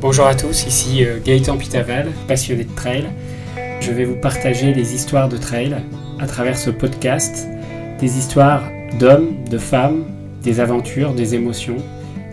[0.00, 3.06] Bonjour à tous, ici euh, Gaëtan Pitaval, passionné de trail.
[3.82, 5.76] Je vais vous partager des histoires de trail
[6.18, 7.46] à travers ce podcast,
[7.98, 8.62] des histoires
[8.98, 10.06] d'hommes, de femmes,
[10.42, 11.76] des aventures, des émotions,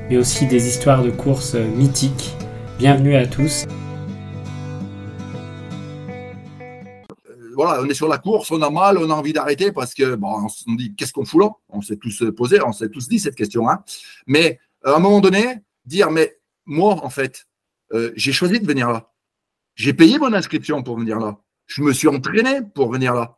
[0.09, 2.37] mais aussi des histoires de courses euh, mythiques.
[2.79, 3.65] Bienvenue à tous.
[7.11, 9.93] Euh, voilà, on est sur la course, on a mal, on a envie d'arrêter parce
[9.93, 11.49] que bon, on se dit qu'est-ce qu'on fout là?
[11.67, 13.69] On s'est tous posé, on s'est tous dit cette question.
[13.69, 13.83] Hein
[14.25, 17.46] mais à un moment donné, dire mais moi en fait,
[17.93, 19.11] euh, j'ai choisi de venir là.
[19.75, 21.37] J'ai payé mon inscription pour venir là.
[21.65, 23.37] Je me suis entraîné pour venir là.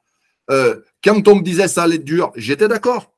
[0.51, 3.13] Euh, quand on me disait ça allait être dur, j'étais d'accord.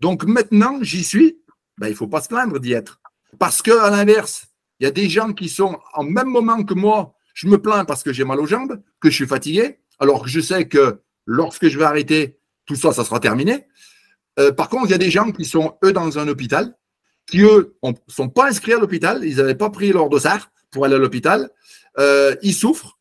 [0.00, 1.38] Donc maintenant, j'y suis.
[1.78, 3.00] Ben, il ne faut pas se plaindre d'y être.
[3.38, 4.46] Parce que à l'inverse,
[4.78, 7.14] il y a des gens qui sont en même moment que moi.
[7.34, 10.28] Je me plains parce que j'ai mal aux jambes, que je suis fatigué, alors que
[10.28, 13.66] je sais que lorsque je vais arrêter, tout ça, ça sera terminé.
[14.38, 16.76] Euh, par contre, il y a des gens qui sont, eux, dans un hôpital,
[17.26, 20.84] qui, eux, ne sont pas inscrits à l'hôpital, ils n'avaient pas pris leur dossard, pour
[20.84, 21.50] aller à l'hôpital.
[21.98, 22.98] Euh, ils souffrent,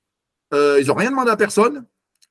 [0.54, 1.86] euh, ils n'ont rien demandé à personne.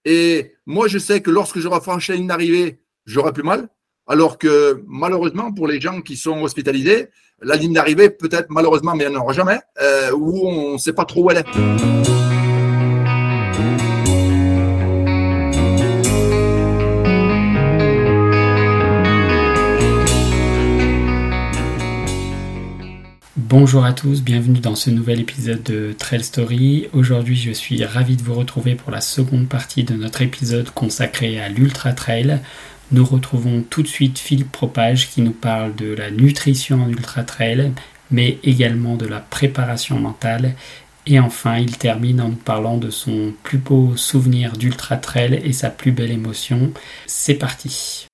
[0.05, 3.69] Et moi, je sais que lorsque j'aurai franchi la ligne d'arrivée, j'aurai plus mal.
[4.07, 7.09] Alors que malheureusement, pour les gens qui sont hospitalisés,
[7.43, 10.95] la ligne d'arrivée, peut-être malheureusement, mais il n'y aura jamais, euh, où on ne sait
[10.95, 12.38] pas trop où elle est.
[23.51, 26.87] Bonjour à tous, bienvenue dans ce nouvel épisode de Trail Story.
[26.93, 31.41] Aujourd'hui, je suis ravi de vous retrouver pour la seconde partie de notre épisode consacré
[31.41, 32.41] à l'Ultra Trail.
[32.93, 37.23] Nous retrouvons tout de suite Philippe Propage qui nous parle de la nutrition en Ultra
[37.23, 37.73] Trail,
[38.11, 40.55] mais également de la préparation mentale.
[41.07, 45.55] Et enfin, il termine en nous parlant de son plus beau souvenir d'Ultra Trail et
[45.55, 46.71] sa plus belle émotion.
[47.07, 48.08] C'est parti.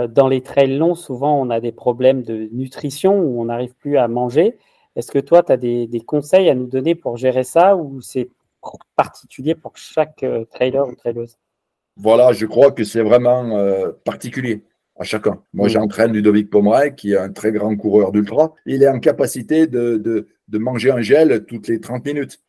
[0.00, 3.74] Euh, dans les trails longs, souvent, on a des problèmes de nutrition où on n'arrive
[3.74, 4.56] plus à manger.
[4.96, 8.28] Est-ce que toi, tu as des, conseils à nous donner pour gérer ça ou c'est
[8.96, 11.38] particulier pour chaque euh, trailer ou traileuse?
[11.96, 14.64] Voilà, je crois que c'est vraiment euh, particulier
[14.98, 15.42] à chacun.
[15.52, 15.70] Moi, mm.
[15.70, 18.54] j'entraîne Ludovic Pomeray, qui est un très grand coureur d'ultra.
[18.66, 22.40] Il est en capacité de, manger un gel toutes les 30 minutes.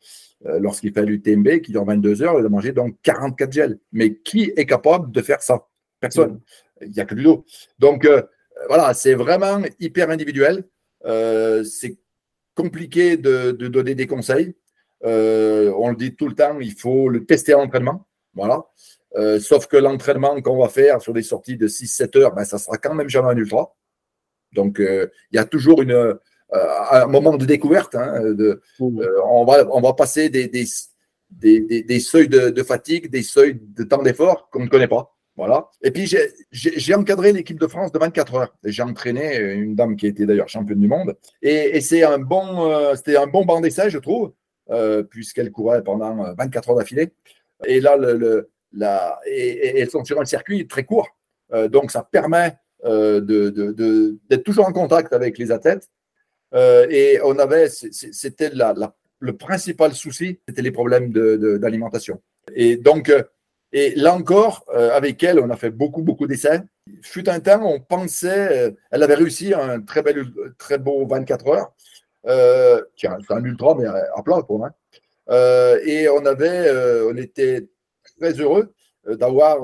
[0.43, 3.79] Lorsqu'il fait l'UTMB, qui dure 22 heures, il a mangé donc 44 gels.
[3.91, 5.67] Mais qui est capable de faire ça?
[5.99, 6.31] Personne.
[6.31, 6.39] Mm
[6.81, 7.45] il n'y a que du dos.
[7.79, 8.21] Donc, euh,
[8.67, 10.63] voilà, c'est vraiment hyper individuel.
[11.05, 11.97] Euh, c'est
[12.55, 14.55] compliqué de, donner des conseils.
[15.03, 18.07] Euh, on le dit tout le temps, il faut le tester à l'entraînement.
[18.33, 18.63] Voilà.
[19.39, 22.77] sauf que l'entraînement qu'on va faire sur des sorties de 6-7 heures, ben, ça sera
[22.77, 23.75] quand même jamais un ultra.
[24.53, 26.17] Donc, il y a toujours une,
[26.51, 27.95] un moment de découverte.
[27.95, 29.01] Hein, de, mmh.
[29.25, 30.65] on, va, on va passer des, des,
[31.31, 35.15] des, seuils de, fatigue, des seuils de temps d'effort qu'on ne connaît pas.
[35.37, 35.69] Voilà.
[35.81, 36.11] Et puis,
[36.51, 38.55] j'ai encadré l'équipe de France de 24 heures.
[38.65, 41.15] J'ai entraîné une dame qui était d'ailleurs championne du monde.
[41.41, 44.33] Et, c'est un bon, euh, c'était un bon banc d'essai, je trouve,
[44.69, 47.13] euh, puisqu'elle courait pendant 24 heures d'affilée.
[47.65, 51.07] Et là, le, la, et, elles sont sur un circuit très court.
[51.53, 55.87] Euh, donc, ça permet d'être toujours en contact avec les athlètes.
[56.53, 58.51] et on avait, c'était
[59.19, 62.21] le principal souci, c'était les problèmes d'alimentation.
[62.53, 63.11] et donc,
[63.73, 66.61] et là encore, euh, avec elle, on a fait beaucoup, beaucoup d'essais.
[67.01, 70.25] Fut un temps, on pensait, euh, elle avait réussi un très, bel,
[70.57, 71.73] très beau 24 heures.
[72.27, 74.71] Euh, tiens, c'est un ultra, mais à plat pour moi.
[75.29, 76.69] Euh, et on avait,
[77.05, 77.67] on était
[78.19, 78.73] très heureux
[79.07, 79.59] d'avoir,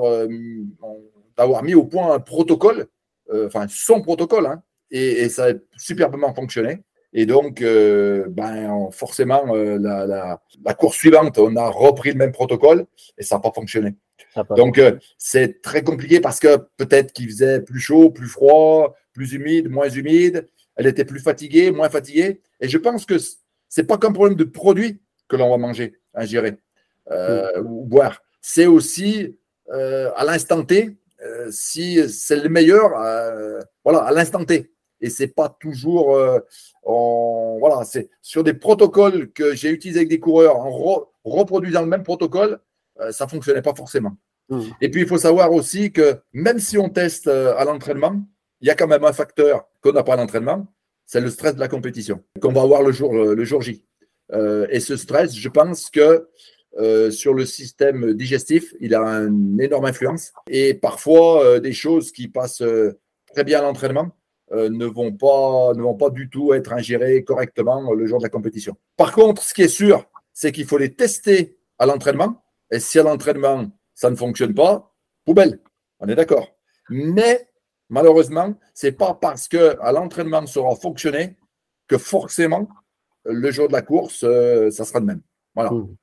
[1.36, 2.86] d'avoir mis au point un protocole,
[3.30, 6.82] enfin son protocole, hein, et, ça a superbement fonctionné.
[7.12, 12.86] Et donc, euh, ben, forcément, euh, la, course suivante, on a repris le même protocole
[13.16, 13.94] et ça n'a pas fonctionné.
[14.56, 19.32] donc, euh, c'est très compliqué parce que peut-être qu'il faisait plus chaud, plus froid, plus
[19.32, 20.46] humide, moins humide.
[20.76, 22.42] Elle était plus fatiguée, moins fatiguée.
[22.60, 23.36] Et je pense que ce
[23.76, 26.58] n'est pas qu'un problème de produit que l'on va manger, ingérer
[27.10, 27.60] mm.
[27.64, 28.22] ou boire.
[28.40, 29.36] C'est aussi
[29.70, 30.96] à l'instant T,
[31.50, 32.90] si c'est le meilleur,
[33.84, 36.38] voilà, à l'instant T et c'est pas toujours euh,
[36.84, 40.70] voilà c'est sur des protocoles que j'ai utilisés avec des coureurs en
[41.24, 42.60] reproduisant le même protocole
[43.00, 44.16] euh, ça fonctionnait pas forcément
[44.48, 44.60] mmh.
[44.80, 48.20] et puis il faut savoir aussi que même si on teste euh, à l'entraînement
[48.60, 50.66] il y a quand même un facteur qu'on n'a pas à l'entraînement
[51.06, 53.84] c'est le stress de la compétition qu'on va avoir le jour le jour J
[54.70, 56.28] et ce stress je pense que
[57.10, 60.32] sur le système digestif, il a une énorme influence.
[60.48, 62.62] Et parfois, des choses qui passent
[63.32, 64.12] très bien à l'entraînement,
[64.52, 68.24] euh, ne, vont pas, ne vont pas du tout être ingérés correctement le jour de
[68.24, 68.76] la compétition.
[68.96, 72.98] Par contre, ce qui est sûr, c'est qu'il faut les tester à l'entraînement Et si
[72.98, 75.60] à l'entraînement, ça ne fonctionne pas, poubelle.
[76.00, 76.48] On est d'accord.
[76.88, 77.48] Mais
[77.88, 81.36] malheureusement, ce n'est pas parce qu'à l'entraînement ça aura fonctionné
[81.86, 82.68] que forcément,
[83.24, 85.22] le jour de la course, euh, ça sera le même.
[85.54, 85.70] Voilà.
[85.70, 85.96] Mmh.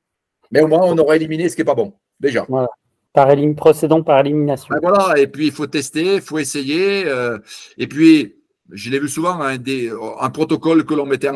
[0.51, 2.45] Mais au moins, on aura éliminé ce qui n'est pas bon, déjà.
[2.49, 2.67] Voilà.
[3.13, 4.67] Par procédons par élimination.
[4.69, 7.05] Ben voilà, et puis il faut tester, il faut essayer.
[7.05, 7.39] Euh,
[7.77, 8.34] et puis,
[8.71, 11.29] je l'ai vu souvent, un, des, un protocole que l'on mettait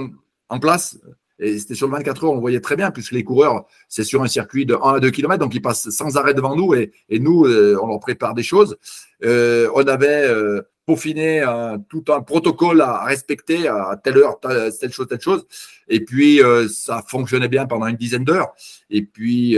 [0.49, 0.97] en place,
[1.39, 4.21] et c'était sur le 24 heures, on voyait très bien, puisque les coureurs, c'est sur
[4.21, 6.91] un circuit de 1 à 2 km, donc ils passent sans arrêt devant nous, et,
[7.07, 8.77] et nous, euh, on leur prépare des choses.
[9.23, 14.91] Euh, on avait euh, peaufiné un, tout un protocole à respecter à telle heure, telle,
[14.91, 15.45] chose, telle chose.
[15.87, 18.53] Et puis, ça fonctionnait bien pendant une dizaine d'heures.
[18.89, 19.55] Et puis,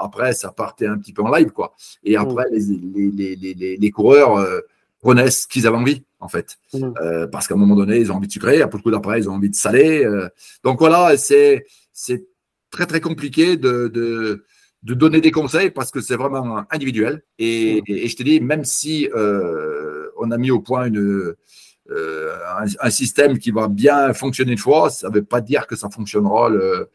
[0.00, 1.74] après, ça partait un petit peu en live, quoi.
[2.04, 2.60] Et après, les,
[3.12, 4.46] les, les, les, coureurs
[5.00, 6.56] prenaient ce qu'ils avaient envie en fait.
[6.72, 6.92] Mmh.
[7.00, 9.28] Euh, parce qu'à un moment donné, ils ont envie de sucrer, à coup d'après, ils
[9.28, 10.04] ont envie de saler.
[10.04, 10.28] Euh.
[10.64, 11.64] donc voilà, c'est
[12.70, 14.44] très très compliqué de, de,
[14.82, 17.22] de, donner des conseils parce que c'est vraiment individuel.
[17.38, 17.92] Et, mmh.
[17.92, 21.34] et, je te dis, même si euh, on a mis au point une,
[21.88, 25.88] un, système qui va bien fonctionner une fois, ça ne veut pas dire que ça
[25.88, 26.88] fonctionnera le,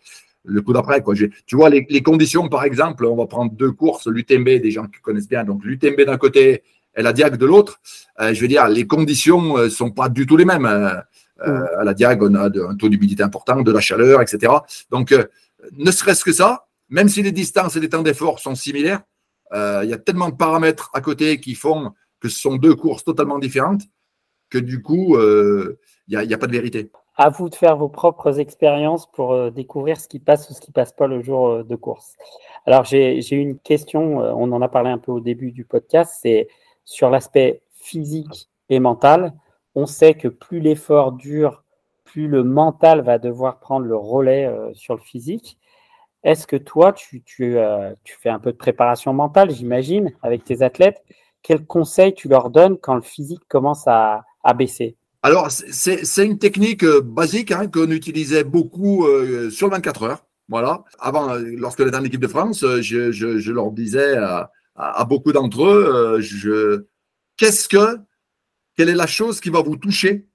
[0.44, 1.02] le coup d'après.
[1.46, 4.88] Tu vois, les, les, conditions, par exemple, on va prendre deux courses, l'UTMB, des gens
[4.88, 5.44] qui connaissent bien.
[5.44, 6.64] Donc l'UTMB d'un côté
[6.96, 7.80] et la Diag de l'autre,
[8.20, 10.66] euh, je veux dire, les conditions ne euh, sont pas du tout les mêmes.
[10.66, 11.02] Hein.
[11.48, 14.54] Euh, à la Diag, on a un taux d'humidité important, de la chaleur, etc.
[14.90, 15.16] Donc,
[15.72, 19.02] ne serait-ce que ça, même si les distances et les temps d'effort sont similaires,
[19.54, 23.04] il y a tellement de paramètres à côté qui font que ce sont deux courses
[23.04, 23.82] totalement différentes
[24.52, 25.76] que du coup, il
[26.08, 26.92] n'y a, a, pas de vérité.
[27.18, 30.70] À vous de faire vos propres expériences pour découvrir ce qui passe ou ce qui
[30.70, 32.14] ne passe pas le jour de course.
[32.68, 36.48] Alors, j'ai une question, on en a parlé un peu au début du podcast, c'est
[36.86, 39.34] sur l'aspect physique et mental,
[39.76, 41.64] on sait que plus l'effort dure,
[42.04, 45.58] plus le mental va devoir prendre le relais euh, sur le physique.
[46.24, 50.62] Est-ce que toi, tu, euh, tu, fais un peu de préparation mentale, j'imagine, avec tes
[50.62, 51.02] athlètes?
[51.42, 54.24] Quels conseils tu leur donnes quand le physique commence à,
[54.56, 54.96] baisser?
[55.24, 59.08] Alors, c'est une technique euh, basique hein, qu'on utilisait beaucoup
[59.50, 60.26] sur 24 heures.
[60.50, 60.84] Voilà.
[61.00, 64.18] Avant, lorsque j'étais en équipe de France, je leur disais
[64.82, 66.86] à, beaucoup d'entre eux, euh, je,
[67.38, 68.00] qu'est-ce que,
[68.76, 70.28] quelle est la chose qui va vous toucher,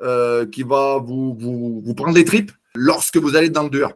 [0.00, 3.92] euh, qui va vous, vous, vous, prendre les tripes lorsque vous allez dans le dur?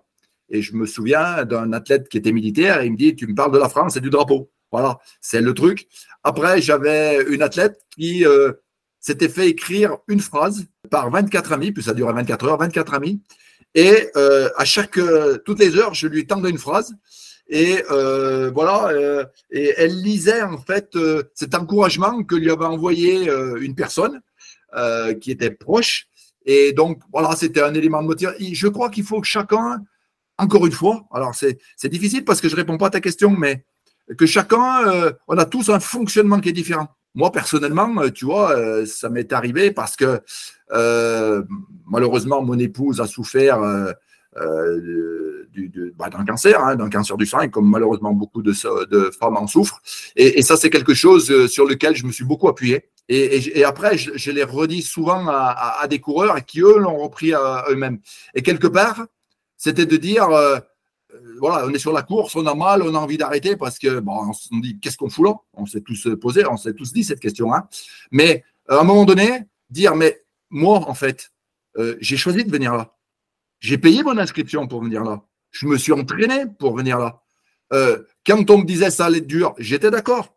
[0.51, 3.35] Et je me souviens d'un athlète qui était militaire et il me dit, tu me
[3.35, 4.51] parles de la France et du drapeau.
[4.71, 5.89] Voilà, c'est le truc.
[6.23, 8.53] Après, j'avais une athlète qui euh,
[9.01, 13.23] s'était fait écrire une phrase par 24 amis, puis ça durait 24 heures, 24 amis.
[13.77, 15.01] Et à chaque,
[15.45, 16.95] toutes les heures, je lui tendais une phrase
[17.49, 22.65] et euh, voilà, euh, et elle lisait en fait euh, cet encouragement que lui avait
[22.65, 23.31] envoyé
[23.61, 24.21] une personne
[25.21, 26.09] qui était proche.
[26.47, 28.45] Et donc voilà, c'était un élément de motivation.
[28.53, 29.81] Je crois qu'il faut que chacun,
[30.37, 33.65] encore une fois, alors c'est difficile parce que je réponds pas à ta question, mais
[34.19, 36.89] que chacun, on a tous un fonctionnement qui est différent.
[37.15, 40.21] Moi personnellement, tu vois, ça m'est arrivé parce que
[41.87, 43.61] malheureusement mon épouse a souffert
[44.37, 48.53] bah, d'un cancer, hein, d'un cancer du sein, et comme malheureusement beaucoup de,
[48.87, 49.81] de femmes en souffrent.
[50.17, 52.89] Et, ça, c'est quelque chose euh, sur lequel je me suis beaucoup appuyé.
[53.09, 58.01] Et, après, je, l'ai redit souvent à, des coureurs qui, eux, l'ont repris à eux-mêmes.
[58.35, 59.07] Et quelque part,
[59.57, 60.59] c'était de dire, euh,
[61.39, 64.01] voilà, on est sur la course, on a mal, on a envie d'arrêter parce que,
[64.01, 65.35] bon, on dit, qu'est-ce qu'on fout là?
[65.53, 67.53] On s'est tous posé, on s'est tous dit cette question.
[67.53, 67.69] Hein.
[68.11, 71.31] Mais à un moment donné, dire, mais moi, en fait,
[72.01, 72.94] j'ai choisi de venir là.
[73.61, 75.23] J'ai payé mon inscription pour venir là.
[75.51, 77.23] Je me suis entraîné pour venir là.
[77.73, 80.37] Euh, quand on me disait ça allait être dur, j'étais d'accord.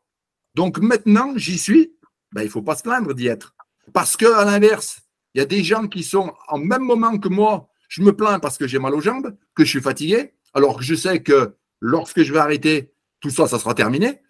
[0.56, 1.94] Donc maintenant, j'y suis.
[2.32, 3.56] Ben, il ne faut pas se plaindre d'y être.
[3.94, 5.02] Parce qu'à l'inverse,
[5.34, 7.70] il y a des gens qui sont en même moment que moi.
[7.90, 10.84] Je me plains parce que j'ai mal aux jambes, que je suis fatigué, alors que
[10.84, 14.22] je sais que lorsque je vais arrêter, tout ça, ça sera terminé.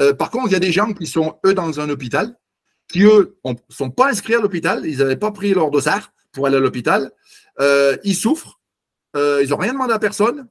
[0.00, 2.38] Euh, par contre, il y a des gens qui sont, eux, dans un hôpital,
[2.88, 6.46] qui, eux, ne sont pas inscrits à l'hôpital, ils n'avaient pas pris leur dossard pour
[6.46, 7.12] aller à l'hôpital.
[7.60, 8.60] Euh, ils souffrent,
[9.16, 10.48] euh, ils n'ont rien demandé à personne.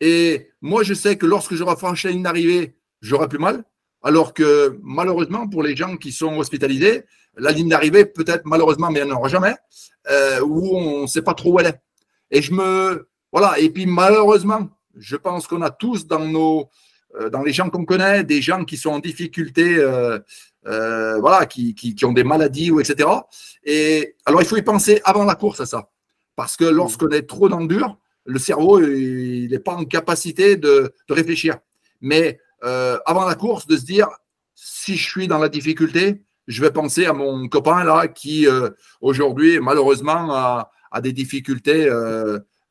[0.00, 3.64] Et moi, je sais que lorsque j'aurai franchi la ligne d'arrivée, j'aurai plus mal.
[4.02, 7.04] Alors que malheureusement, pour les gens qui sont hospitalisés,
[7.36, 9.54] la ligne d'arrivée, peut-être malheureusement, mais il n'y en aura jamais,
[10.10, 11.80] euh, où on ne sait pas trop où elle est.
[12.30, 13.08] Et je me.
[13.32, 13.58] Voilà.
[13.58, 16.68] Et puis malheureusement, je pense qu'on a tous dans nos.
[17.32, 19.76] dans les gens qu'on connaît, des gens qui sont en difficulté,
[20.66, 23.08] voilà, qui, qui, qui, ont des maladies ou etc.
[23.64, 25.90] Et alors, il faut y penser avant la course à ça.
[26.34, 30.56] Parce que lorsqu'on est trop dans le dur, le cerveau, il n'est pas en capacité
[30.56, 31.56] de, réfléchir.
[32.00, 34.08] Mais euh, avant la course, de se dire,
[34.54, 38.70] si je suis dans la difficulté, je vais penser à mon copain là qui, euh,
[39.00, 40.70] aujourd'hui, malheureusement, a,
[41.02, 41.90] des difficultés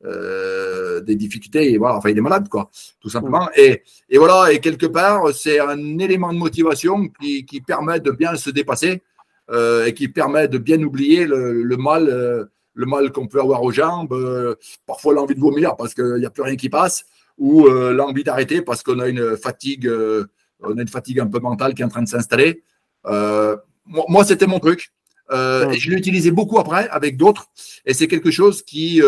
[0.04, 1.72] euh, des difficultés.
[1.72, 3.48] Et voilà, enfin, il est malade, quoi, tout simplement.
[3.56, 8.10] Et, et voilà, et quelque part, c'est un élément de motivation qui, qui, permet de
[8.10, 9.02] bien se dépasser
[9.50, 13.40] euh, et qui permet de bien oublier le, le mal, euh, le mal qu'on peut
[13.40, 14.14] avoir aux jambes,
[14.86, 17.06] parfois l'envie de vomir parce qu'il n'y a plus rien qui passe,
[17.38, 19.90] ou l'envie d'arrêter parce qu'on a une fatigue,
[20.60, 22.62] on a une fatigue un peu mentale qui est en train de s'installer.
[23.06, 24.92] moi, moi c'était mon truc.
[25.32, 27.46] Et je l'ai utilisé beaucoup après avec d'autres.
[27.86, 29.00] Et c'est quelque chose qui,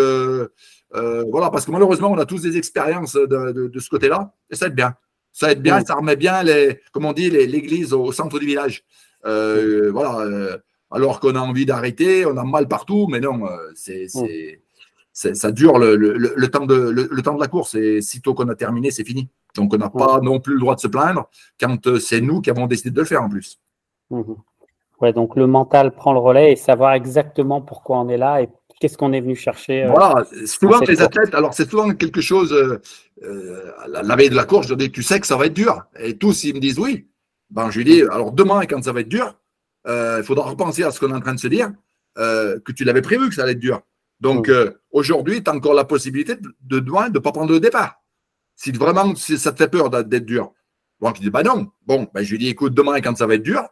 [0.94, 3.88] euh, euh, voilà, parce que malheureusement, on a tous des expériences de, de, de ce
[3.88, 4.94] côté-là, et ça aide bien.
[5.32, 8.84] Ça aide bien, ça remet bien, les, comme on dit, l'église au centre du village.
[9.26, 10.58] Euh, voilà,
[10.90, 15.78] alors qu'on a envie d'arrêter, on a mal partout, mais non, c'est, c'est, ça dure
[15.78, 17.74] le, le, le temps de, le, temps de la course.
[17.74, 19.28] Et sitôt qu'on a terminé, c'est fini.
[19.54, 21.28] Donc, on n'a pas non plus le droit de se plaindre
[21.60, 23.60] quand c'est nous qui avons décidé de le faire en plus.
[24.10, 24.22] Mmh.
[25.00, 28.48] Ouais, donc le mental prend le relais et savoir exactement pourquoi on est là et
[28.80, 29.84] qu'est-ce qu'on est venu chercher.
[29.84, 32.80] Euh, voilà, souvent les athlètes, alors c'est souvent quelque chose, euh,
[33.22, 35.84] euh, la, veille de la course, je dis, tu sais que ça va être dur.
[35.98, 37.08] Et tous, ils me disent oui.
[37.50, 39.34] Ben, je lui dis, alors demain, quand ça va être dur,
[39.86, 41.72] il faudra repenser à ce qu'on est en train de se dire,
[42.16, 43.80] que tu l'avais prévu que ça allait être dur.
[44.20, 44.74] Donc mm.
[44.90, 48.02] aujourd'hui, tu as encore la possibilité de, de de ne pas prendre le départ.
[48.54, 50.52] Si vraiment ça te fait peur d'être dur.
[51.00, 51.68] Bon, tu dis, bah non.
[51.86, 53.62] Bon, ben, je lui dis, écoute, demain, quand ça va être dur,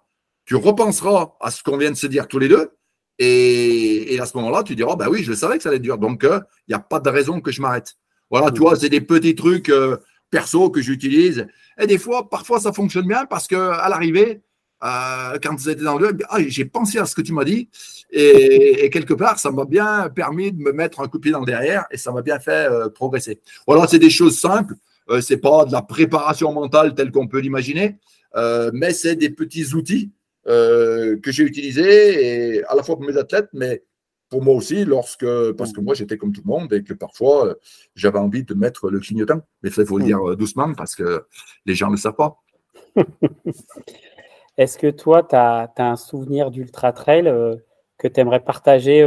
[0.46, 2.70] tu repenseras à ce qu'on vient de se dire tous les deux.
[3.18, 5.99] Et, à ce moment-là, tu diras, bah oui, je savais que ça allait être dur.
[5.99, 7.96] Donc, il euh, n'y a pas de raison que je m'arrête.
[8.30, 9.96] Voilà, tu vois, c'est des petits trucs euh,
[10.30, 11.46] perso que j'utilise.
[11.78, 14.42] Et des fois, parfois, ça fonctionne bien parce que à l'arrivée,
[14.85, 17.68] euh, quand vous étiez dans le ah, j'ai pensé à ce que tu m'as dit.
[18.11, 21.40] Et, quelque part, ça m'a bien permis de me mettre un coup de pied dans
[21.40, 23.40] le derrière et ça m'a bien fait progresser.
[23.66, 24.75] Voilà, c'est des choses simples.
[25.20, 27.96] c'est pas de la préparation mentale telle qu'on peut l'imaginer,
[28.73, 30.12] mais c'est des petits outils
[30.48, 33.82] euh, que j'ai utilisé et à la fois pour mes athlètes, mais
[34.28, 37.48] pour moi aussi, lorsque, parce que moi j'étais comme tout le monde et que parfois
[37.48, 37.54] euh,
[37.96, 39.40] j'avais envie de mettre le clignotant.
[39.62, 41.24] Mais ça, il faut le dire euh, doucement parce que
[41.64, 42.40] les gens ne le savent pas.
[44.56, 47.24] Est-ce que toi, tu as, un souvenir d'Ultra Trail
[47.98, 49.04] que tu aimerais partager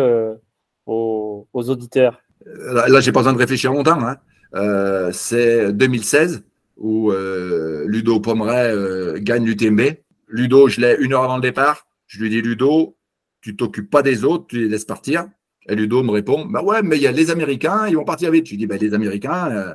[0.86, 2.22] aux, auditeurs?
[2.46, 4.00] Là, là j'ai pas besoin de réfléchir longtemps.
[4.01, 5.12] Hein.
[5.13, 6.43] C'est 2016
[6.77, 9.81] où Ludo Pomeray gagne l'UTMB.
[10.29, 11.86] Ludo, je l'ai une heure avant le départ.
[12.07, 12.98] Je lui dis, Ludo,
[13.41, 15.27] tu t'occupes pas des autres, tu les laisses partir.
[15.67, 18.31] Et Ludo me répond, bah ouais, mais il y a les Américains, ils vont partir
[18.31, 18.45] vite.
[18.45, 19.74] Je lui dis, bah, les Américains, euh,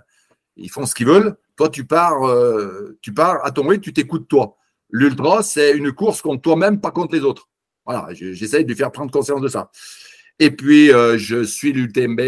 [0.56, 1.37] ils font ce qu'ils veulent.
[1.56, 4.56] Toi, tu pars, euh, tu pars à ton rythme, tu t'écoutes toi.
[4.90, 7.49] L'ultra, c'est une course contre toi-même, pas contre les autres.
[7.84, 9.70] Voilà, j'essaye de lui faire prendre conscience de ça.
[10.38, 12.20] Et puis, euh, je suis l'UTMB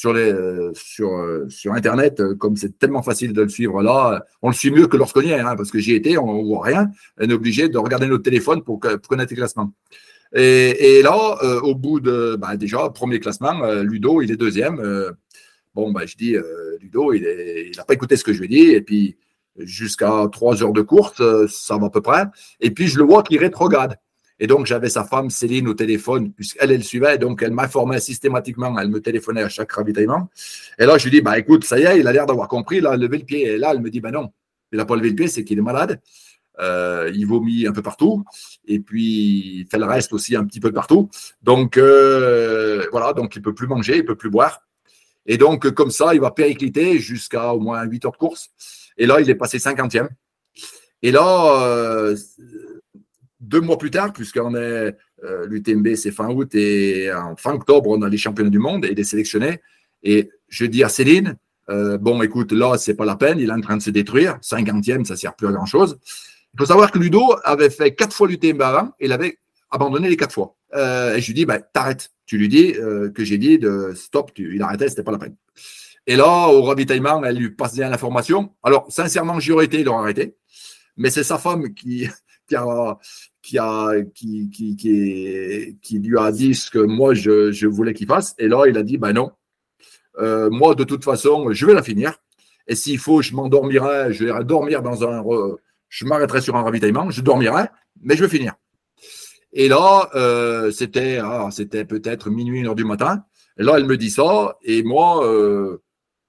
[0.00, 3.82] sur, les, euh, sur, euh, sur Internet, euh, comme c'est tellement facile de le suivre
[3.82, 6.42] là, on le suit mieux que lorsqu'on y est, hein, parce que j'y étais, on
[6.42, 6.88] ne voit rien,
[7.18, 9.74] on est obligé de regarder notre téléphone pour, connaître les classements.
[10.32, 14.80] Et, là, au bout de, bah, déjà, premier classement, Ludo, il est deuxième.
[15.74, 16.34] bon, bah, je dis,
[16.80, 19.18] Ludo, il n'a pas écouté ce que je lui ai dit, et puis
[19.58, 22.24] jusqu'à trois heures de course, ça va à peu près.
[22.60, 23.98] Et puis, je le vois qu'il rétrograde.
[24.42, 28.76] Et donc, j'avais sa femme Céline au téléphone, puisqu'elle, elle suivait, donc elle m'informait systématiquement,
[28.80, 30.30] elle me téléphonait à chaque ravitaillement.
[30.78, 32.84] Et là, je lui dis, bah écoute, ça y est, il a l'air d'avoir compris,
[32.84, 33.42] a levé le pied.
[33.42, 34.32] Et là, elle me dit, bah non,
[34.72, 36.00] il n'a pas levé le pied, c'est qu'il est malade.
[36.58, 38.24] Euh, il vomit un peu partout,
[38.66, 41.08] et puis il fait le reste aussi un petit peu partout.
[41.42, 44.60] Donc euh, voilà, donc il peut plus manger, il peut plus boire.
[45.26, 48.50] Et donc, comme ça, il va péricliter jusqu'à au moins 8 heures de course.
[48.98, 50.08] Et là, il est passé 50e.
[51.02, 52.16] Et là, euh,
[53.40, 57.90] deux mois plus tard, puisqu'on est euh, l'UTMB, c'est fin août et en fin octobre,
[57.90, 59.60] on a les championnats du monde et il est sélectionné.
[60.02, 61.36] Et je dis à Céline,
[61.68, 64.38] euh, bon, écoute, là, c'est pas la peine, il est en train de se détruire.
[64.42, 65.98] Cinquantième, ça sert plus à grand chose.
[66.54, 69.38] Il faut savoir que Ludo avait fait quatre fois l'UTMB avant et il avait
[69.70, 70.56] abandonné les quatre fois.
[70.74, 72.10] Euh, et je lui dis, bah, t'arrêtes.
[72.26, 75.34] Tu lui dis que j'ai dit de stop, il arrêtait, c'était pas la peine.
[76.06, 78.54] Et là, au ravitaillement, elle lui passe bien l'information.
[78.62, 80.36] Alors, sincèrement, j'y aurais été, il aurait arrêté.
[80.96, 82.08] Mais c'est sa femme qui,
[83.42, 83.58] qui,
[85.92, 88.34] lui a dit ce que moi je, voulais qu'il fasse.
[88.38, 89.32] Et là, il a dit ben non,
[90.18, 92.14] euh, moi de toute façon, je vais la finir.
[92.66, 95.24] Et s'il faut, je m'endormirai, je vais dormir dans un.
[95.88, 97.64] Je m'arrêterai sur un ravitaillement, je dormirai,
[98.00, 98.54] mais je vais finir.
[99.52, 103.24] Et là, euh, c'était ah, c'était peut-être minuit, une heure du matin.
[103.58, 104.56] Et là, elle me dit ça.
[104.62, 105.78] Et moi, euh,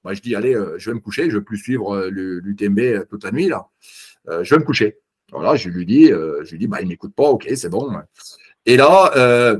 [0.03, 3.23] bah, je dis allez, je vais me coucher, je ne vais plus suivre l'UTMB toute
[3.23, 3.49] la nuit.
[3.49, 3.67] là.
[4.27, 4.97] je vais me coucher.
[5.31, 7.89] Voilà, je lui dis, euh, je lui dis, bah, il m'écoute pas, ok, c'est bon.
[8.65, 9.59] Et là, euh,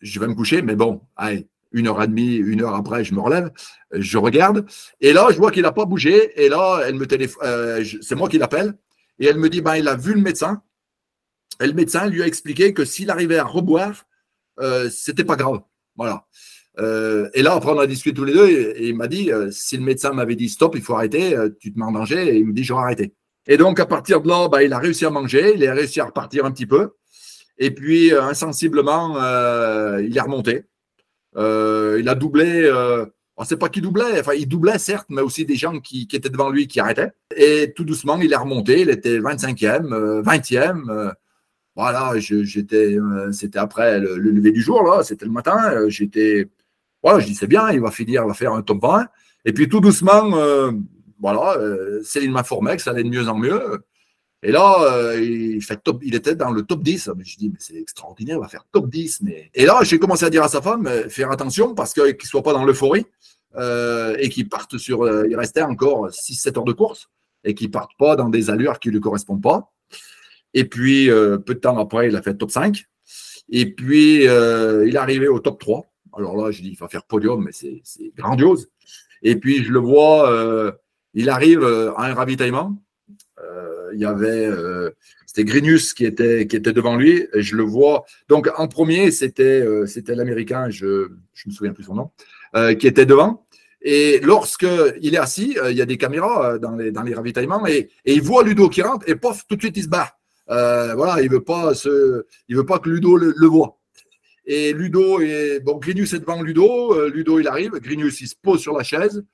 [0.00, 3.14] je vais me coucher, mais bon, allez, une heure et demie, une heure après, je
[3.14, 3.50] me relève,
[3.92, 4.66] je regarde,
[5.00, 8.16] et là, je vois qu'il n'a pas bougé, et là, elle me téléphone, euh, c'est
[8.16, 8.74] moi qui l'appelle,
[9.18, 10.62] et elle me dit, bah, il a vu le médecin,
[11.60, 14.06] et le médecin lui a expliqué que s'il arrivait à reboire,
[14.60, 15.60] euh, c'était pas grave.
[15.96, 16.26] Voilà.
[17.34, 19.82] et là, après, on a discuté tous les deux et, il m'a dit si le
[19.82, 22.52] médecin m'avait dit stop, il faut arrêter, tu te mets en danger, et il me
[22.52, 23.14] dit j'aurais arrêté.
[23.46, 26.00] Et donc, à partir de là, bah, il a réussi à manger, il a réussi
[26.00, 26.94] à repartir un petit peu.
[27.58, 29.16] Et puis, insensiblement,
[29.98, 30.64] il est remonté.
[31.36, 32.70] il a doublé
[33.36, 34.20] on ne sait pas qui doublait.
[34.20, 37.12] Enfin, il doublait, certes, mais aussi des gens qui, étaient devant lui qui arrêtaient.
[37.36, 38.80] Et tout doucement, il est remonté.
[38.80, 40.90] Il était 25e, 20e.
[40.90, 41.12] Euh, euh,
[41.74, 45.02] voilà, j'étais, euh, c'était après le, lever du jour, là.
[45.02, 45.88] C'était le matin.
[45.88, 46.48] J'étais,
[47.02, 49.06] voilà, je dis c'est bien, il va finir, il va faire un top 20.
[49.44, 50.30] Et puis tout doucement,
[51.20, 51.58] voilà,
[52.02, 53.84] Céline m'informait que ça allait de mieux en mieux.
[54.42, 57.10] Et là, il, fait top, il était dans le top 10.
[57.24, 59.22] Je dis, mais c'est extraordinaire, il va faire top 10.
[59.22, 59.50] Mais...
[59.54, 62.42] Et là, j'ai commencé à dire à sa femme, faire attention parce qu'il ne soit
[62.42, 63.06] pas dans l'euphorie.
[63.58, 65.02] Euh, et qui partent sur.
[65.02, 67.08] Euh, il restait encore 6-7 heures de course
[67.42, 69.72] et qui partent pas dans des allures qui ne lui correspondent pas.
[70.52, 72.84] Et puis, euh, peu de temps après, il a fait top 5.
[73.48, 75.86] Et puis, il est arrivé au top 3.
[76.18, 78.68] Alors là, je dis, il va faire podium, mais c'est grandiose.
[79.22, 80.74] Et puis, je le vois,
[81.16, 82.76] il arrive à un ravitaillement.
[83.92, 84.48] il y avait,
[85.26, 87.26] c'était Grinius qui était, qui était devant lui.
[87.34, 88.04] Et je le vois.
[88.28, 92.10] Donc, en premier, c'était c'était l'Américain, je ne me souviens plus son nom,
[92.78, 93.46] qui était devant.
[93.88, 97.88] Et lorsqu'il est assis, euh, il y a des caméras euh, dans les, ravitaillements et,
[98.04, 100.18] il voit Ludo qui rentre et pof, tout de suite il se barre.
[100.50, 103.78] Euh, voilà, il veut pas veut pas que Ludo le, voit.
[104.44, 107.08] Et Ludo est bon, Grinius est devant Ludo.
[107.08, 109.24] Ludo il arrive, Grinius il se pose sur la chaise,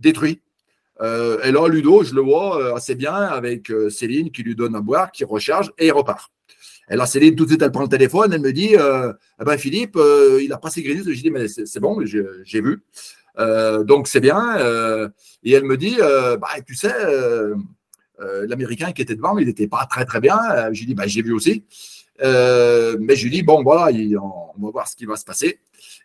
[0.00, 0.40] détruit.
[1.00, 5.10] Et là Ludo, je le vois assez bien avec Céline qui lui donne à boire,
[5.10, 6.30] qui recharge et il repart.
[6.90, 9.58] Et là Céline tout de suite elle prend le téléphone, elle me dit, eh ben
[9.58, 9.98] Philippe,
[10.40, 11.10] il a passé Grinius.
[11.10, 12.82] Je dis mais c'est bon, j'ai vu.
[13.38, 14.58] Euh, donc c'est bien.
[14.58, 15.08] Euh,
[15.42, 16.94] et elle me dit, euh, bah, tu sais,
[18.18, 20.38] l'Américain qui était devant, il n'était pas très très bien.
[20.72, 21.64] J'ai dit, bah, j'ai vu aussi.
[22.20, 25.60] mais je lui dis, bon, voilà, on va voir ce qui va se passer.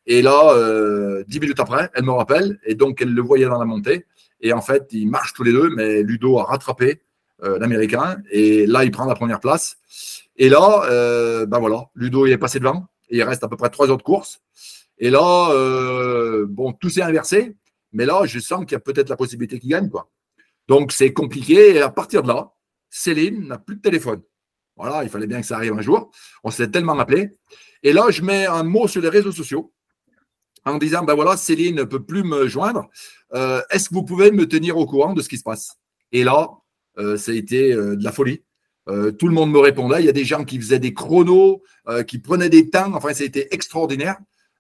[0.06, 3.66] Et là, dix minutes après, elle me rappelle, et donc elle le voyait dans la
[3.66, 4.06] montée.
[4.42, 7.02] Et en fait, ils marchent tous les deux, mais Ludo a rattrapé
[7.42, 9.78] l'Américain, et là, il prend la première place.
[10.38, 13.90] Et là, ben voilà, Ludo est passé devant, et il reste à peu près trois
[13.90, 14.42] heures de course.
[15.00, 17.56] Et là, euh, bon, tout s'est inversé,
[17.92, 20.10] mais là, je sens qu'il y a peut-être la possibilité qu'il gagne, quoi.
[20.68, 21.76] Donc, c'est compliqué.
[21.76, 22.52] Et à partir de là,
[22.90, 24.22] Céline n'a plus de téléphone.
[24.76, 26.12] Voilà, il fallait bien que ça arrive un jour.
[26.44, 27.36] On s'est tellement appelé.
[27.84, 29.72] Et là, je mets un mot sur les réseaux sociaux
[30.68, 32.88] en disant, ben voilà, Céline ne peut plus me joindre.
[33.34, 35.76] Euh, est-ce que vous pouvez me tenir au courant de ce qui se passe?
[36.12, 36.50] Et là,
[36.98, 38.44] euh, ça a été de la folie.
[38.88, 40.00] tout le monde me répondait.
[40.00, 41.62] Il y a des gens qui faisaient des chronos,
[42.08, 42.94] qui prenaient des temps.
[42.94, 44.18] Enfin, ça a été extraordinaire.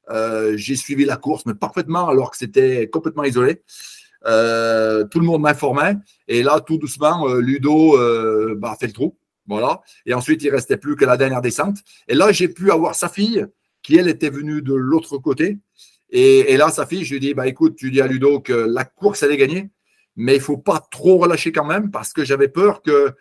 [0.09, 3.63] Euh, j'ai suivi la course, mais parfaitement, alors que c'était complètement isolé.
[4.25, 5.95] Euh, tout le monde m'informait.
[6.27, 7.97] Et là, tout doucement, euh, Ludo
[8.55, 9.17] bah, fait le trou.
[9.47, 9.81] Voilà.
[10.05, 11.77] Et ensuite, il restait plus que la dernière descente.
[12.07, 13.45] Et là, j'ai pu avoir sa fille,
[13.81, 15.57] qui elle était venue de l'autre côté.
[16.09, 18.85] Et, là, sa fille, je lui dis, bah écoute, tu dis à Ludo que la
[18.85, 19.69] course, elle est gagnée,
[20.15, 23.13] mais il faut pas trop relâcher quand même, parce que j'avais peur que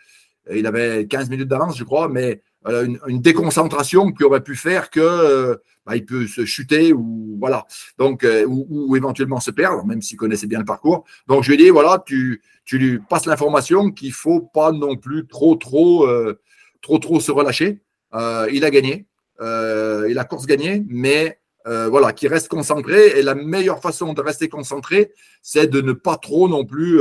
[0.54, 5.60] il avait 15 minutes d'avance, je crois, mais une, déconcentration qui aurait pu faire que
[5.86, 7.64] bah, il peut se chuter ou voilà.
[7.96, 11.04] Donc euh, ou, éventuellement se perdre, même s'il connaissait bien le parcours.
[11.28, 15.54] Donc je lui dit voilà, tu, lui passes l'information qu'il faut pas non plus trop
[15.54, 16.40] trop euh,
[16.82, 17.80] trop trop se relâcher.
[18.14, 19.06] Euh, il a gagné,
[19.40, 23.18] il a course gagnée, mais voilà, qu'il reste concentré.
[23.18, 26.98] Et la meilleure façon de rester concentré, c'est de ne pas trop non plus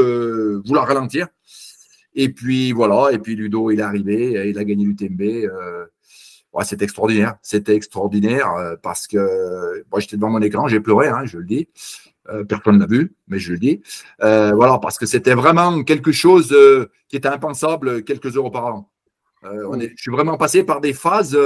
[0.65, 1.27] vouloir ralentir.
[2.17, 5.21] Et puis voilà, et puis Ludo, il est arrivé, il a gagné l'UTMB.
[5.21, 5.85] Euh,
[6.63, 7.35] c'est extraordinaire.
[7.41, 11.45] C'était extraordinaire euh, parce que moi, j'étais devant mon écran, j'ai pleuré, hein, je le
[11.45, 11.67] dis.
[12.29, 13.81] Euh, personne n'a vu, mais je le dis.
[14.23, 16.55] Euh, voilà, parce que c'était vraiment quelque chose
[17.07, 18.89] qui était impensable quelques heures auparavant.
[19.43, 21.37] On est, je suis vraiment passé par des phases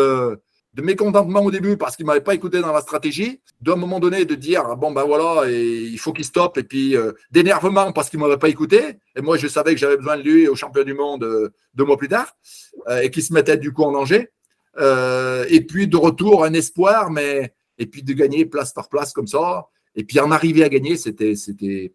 [0.75, 3.99] de mécontentement au début parce qu'il ne m'avait pas écouté dans la stratégie, d'un moment
[3.99, 6.95] donné de dire ah, bon ben voilà, et il faut qu'il stoppe, et puis
[7.31, 10.21] d'énervement parce qu'il ne m'avait pas écouté, et moi je savais que j'avais besoin de
[10.21, 12.35] lui au champion du monde deux mois plus tard,
[13.01, 14.29] et qui se mettait du coup en danger.
[14.77, 19.13] Euh, et puis de retour, un espoir, mais et puis de gagner place par place
[19.13, 19.67] comme ça.
[19.95, 21.93] Et puis en arriver à gagner, c'était c'était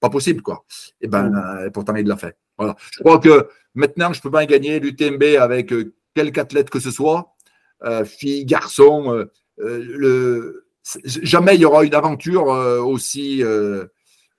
[0.00, 0.64] pas possible quoi.
[1.00, 1.70] Et ben mm.
[1.72, 2.36] pourtant il l'a fait.
[2.58, 2.76] Voilà.
[2.92, 6.90] Je crois que maintenant je peux pas gagner l'UTMB avec euh, quelque athlète que ce
[6.90, 7.35] soit,
[7.84, 9.26] euh, fille, garçon.
[9.58, 10.62] le
[11.04, 13.42] jamais il y aura une aventure aussi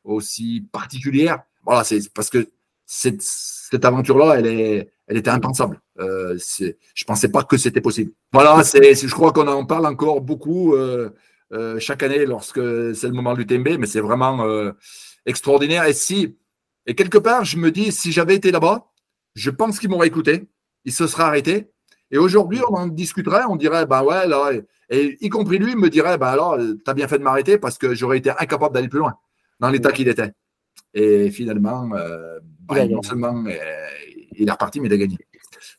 [0.04, 1.43] aussi particulière.
[1.65, 2.47] Voilà, c'est parce que
[2.86, 5.82] cette, cette aventure-là, elle, est, elle était impensable.
[6.00, 8.12] Euh, je pensais pas que c'était possible.
[8.32, 11.10] Voilà, c'est, je crois qu'on en parle encore beaucoup euh,
[11.52, 12.62] euh, chaque année lorsque
[12.95, 14.71] c'est le moment de l'UTMB, mais c'est vraiment euh,
[15.26, 15.84] extraordinaire.
[15.86, 16.38] Et si,
[16.86, 18.89] et quelque part, je me dis, si j'avais été là-bas,
[19.36, 20.47] je pense qu'il m'aurait écouté,
[20.86, 21.69] il se serait arrêté
[22.12, 24.52] Et aujourd'hui, on en discuterait, on dirait, ben ouais, là,
[24.89, 27.93] et, y compris lui me dirait, ben alors, t'as bien fait de m'arrêter parce que
[27.93, 29.15] j'aurais été incapable d'aller plus loin
[29.60, 30.32] dans l'état qu'il était.
[30.93, 33.52] Et finalement, euh, ben, non seulement euh,
[34.38, 35.17] il est reparti, mais il a gagné.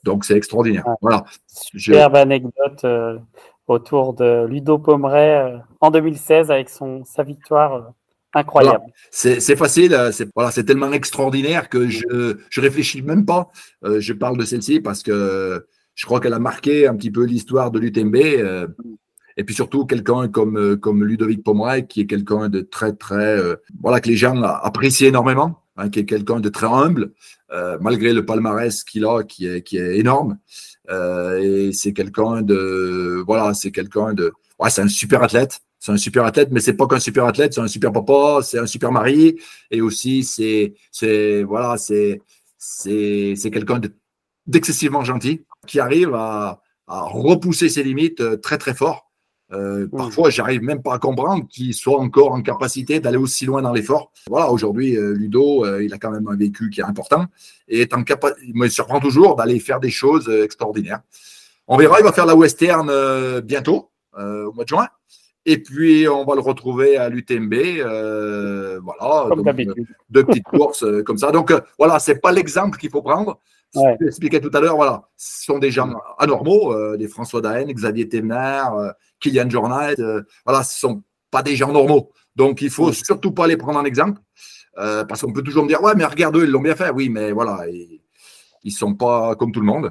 [0.04, 0.84] Donc c'est extraordinaire.
[1.00, 1.24] Voilà.
[1.46, 3.18] Superbe anecdote euh,
[3.66, 7.92] autour de Ludo Pomeray en 2016 avec son, sa victoire
[8.34, 8.84] incroyable.
[9.10, 13.48] C'est facile, c'est voilà, tellement extraordinaire que je ne réfléchis même pas.
[13.82, 15.66] je parle de celle-ci parce que
[15.98, 18.16] je crois qu'elle a marqué un petit peu l'histoire de l'UTMB.
[18.16, 18.68] Euh,
[19.36, 23.36] et puis surtout quelqu'un comme, euh, comme Ludovic Pomeray, qui est quelqu'un de très, très,
[23.36, 27.12] euh, voilà, que les gens apprécient énormément, hein, qui est quelqu'un de très humble,
[27.80, 30.38] malgré le palmarès qu'il a, qui est, qui est énorme.
[30.90, 35.60] et c'est quelqu'un de, voilà, c'est quelqu'un de, ouais, c'est un super athlète.
[35.80, 38.58] C'est un super athlète, mais c'est pas qu'un super athlète, c'est un super papa, c'est
[38.58, 39.36] un super mari,
[39.70, 40.74] et aussi c'est,
[41.44, 42.20] voilà, c'est,
[42.58, 43.80] c'est quelqu'un
[44.46, 49.10] d'excessivement gentil qui arrive à, repousser ses limites euh, très très fort.
[49.52, 49.90] Euh, mmh.
[49.90, 53.74] Parfois, j'arrive même pas à comprendre qu'il soit encore en capacité d'aller aussi loin dans
[53.74, 54.10] l'effort.
[54.26, 57.26] Voilà, aujourd'hui, euh, Ludo, il a quand même un vécu qui est important
[57.68, 58.02] et est en
[58.42, 61.00] il me surprend toujours d'aller faire des choses extraordinaires.
[61.66, 62.90] On verra, il va faire la western
[63.40, 64.88] bientôt, au mois de juin.
[65.50, 67.54] Et puis, on va le retrouver à l'UTMB.
[68.82, 69.30] voilà,
[70.10, 71.30] deux petites courses comme ça.
[71.30, 73.40] Donc, voilà, c'est pas l'exemple qu'il faut prendre.
[73.74, 73.96] Ouais.
[74.00, 77.66] Je l'expliquais tout à l'heure, voilà, ce sont des gens anormaux, euh, des François Daen,
[77.66, 82.10] Xavier Temner, euh, Kylian Jornet, euh, voilà, ce ne sont pas des gens normaux.
[82.34, 84.20] Donc, il ne faut surtout pas les prendre en exemple,
[84.74, 86.90] parce qu'on peut toujours me dire, ouais, mais regarde eux, ils l'ont bien fait.
[86.90, 88.00] Oui, mais voilà, ils
[88.64, 89.90] ne sont pas comme tout le monde.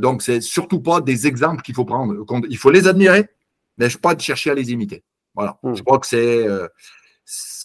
[0.00, 2.14] donc, c'est surtout pas des exemples qu'il faut prendre.
[2.48, 3.28] Il faut les admirer,
[3.78, 5.04] mais pas de chercher à les imiter.
[5.34, 5.74] Voilà, hmm.
[5.74, 6.46] je crois que c'est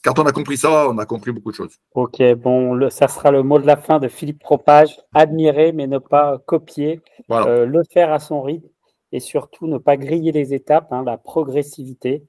[0.04, 1.78] quand on a compris ça, on a compris beaucoup de choses.
[1.94, 5.00] Ok, bon, ça sera le mot de la fin de Philippe Propage.
[5.14, 7.02] Admirer, mais ne pas copier.
[7.30, 8.68] Euh, le faire à son rythme
[9.12, 12.24] et surtout ne pas griller les étapes, hein, la progressivité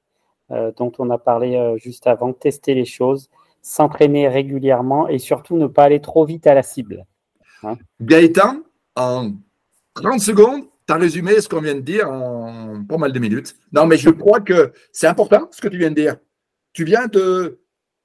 [0.50, 3.30] euh, dont on a parlé euh, juste avant, tester les choses,
[3.62, 7.06] s'entraîner régulièrement et surtout ne pas aller trop vite à la cible.
[7.62, 7.76] Hein.
[8.00, 8.62] Gaëtan,
[8.96, 9.32] en
[9.94, 13.54] 30 secondes, tu as résumé ce qu'on vient de dire en pas mal de minutes.
[13.72, 16.16] Non, mais je crois que c'est important ce que tu viens de dire.
[16.72, 17.60] Tu viens de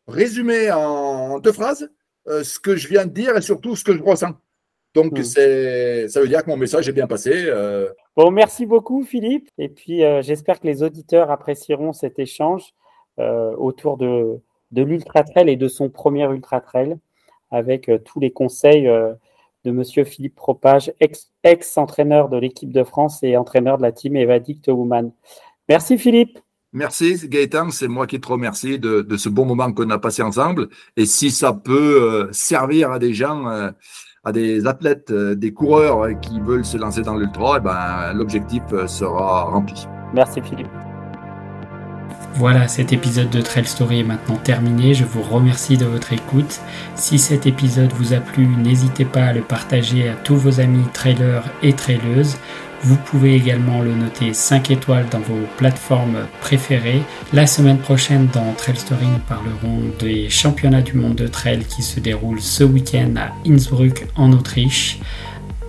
[0.08, 1.90] résumer en deux phrases
[2.28, 4.34] euh, ce que je viens de dire et surtout ce que je ressens.
[4.94, 5.24] Donc, hmm.
[5.24, 7.32] c'est, ça veut dire que mon message est bien passé.
[7.34, 7.90] Euh.
[8.16, 9.50] Bon, merci beaucoup, Philippe.
[9.58, 12.74] Et puis, euh, j'espère que les auditeurs apprécieront cet échange
[13.58, 16.98] autour de, de l'Ultra Trail et de son premier Ultra Trail
[17.50, 18.88] avec tous les conseils
[19.66, 20.94] de Monsieur Philippe Propage,
[21.44, 25.12] ex-entraîneur de l'équipe de France et entraîneur de la team Evadict Woman.
[25.70, 26.40] Merci, Philippe.
[26.74, 30.68] Merci Gaëtan, c'est moi qui te remercie de, ce bon moment qu'on a passé ensemble.
[30.96, 33.72] Et si ça peut euh, servir à des gens, euh,
[34.24, 38.64] à des athlètes, euh, des coureurs qui veulent se lancer dans l'ultra, eh ben, l'objectif
[38.88, 39.88] sera rempli.
[40.14, 40.87] Merci Philippe.
[42.38, 44.94] Voilà, cet épisode de Trail Story est maintenant terminé.
[44.94, 46.60] Je vous remercie de votre écoute.
[46.94, 50.86] Si cet épisode vous a plu, n'hésitez pas à le partager à tous vos amis
[50.94, 52.38] trailers et traileuses.
[52.84, 57.02] Vous pouvez également le noter 5 étoiles dans vos plateformes préférées.
[57.34, 61.82] La semaine prochaine dans Trail Story, nous parlerons des championnats du monde de trail qui
[61.82, 65.00] se déroulent ce week-end à Innsbruck en Autriche.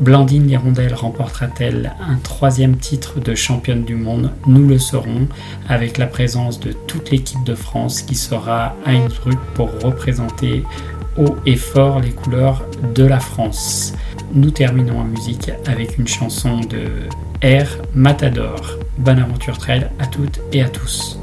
[0.01, 4.31] Blandine Lirondelle remportera-t-elle un troisième titre de championne du monde?
[4.47, 5.27] Nous le saurons
[5.69, 10.63] avec la présence de toute l'équipe de France qui sera à Innsbruck pour représenter
[11.17, 13.93] haut et fort les couleurs de la France.
[14.33, 17.09] Nous terminons en musique avec une chanson de
[17.43, 18.79] R Matador.
[18.99, 21.19] Bonne aventure trail à toutes et à tous.